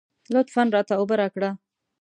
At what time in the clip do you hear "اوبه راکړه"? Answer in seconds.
0.99-1.49